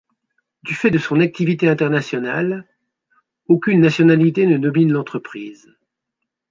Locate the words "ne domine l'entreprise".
4.47-5.71